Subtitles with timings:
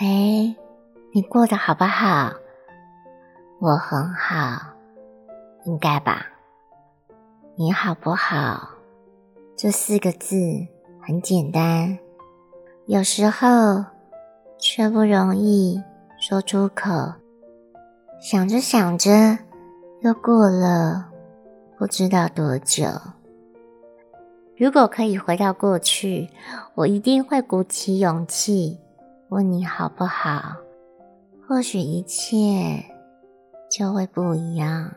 [0.00, 0.56] 喂，
[1.12, 2.32] 你过得好不好？
[3.60, 4.58] 我很好，
[5.66, 6.26] 应该吧？
[7.54, 8.70] 你好不好？
[9.56, 10.36] 这四个字
[11.00, 11.96] 很简单，
[12.86, 13.84] 有时候
[14.58, 15.80] 却不容易
[16.18, 16.90] 说出口。
[18.20, 19.38] 想着想着，
[20.00, 21.08] 又过了
[21.78, 22.84] 不知道多久。
[24.56, 26.28] 如果可以回到过去，
[26.74, 28.80] 我一定会鼓起勇气。
[29.34, 30.58] 问你好不好？
[31.48, 32.84] 或许一切
[33.68, 34.92] 就会不一样。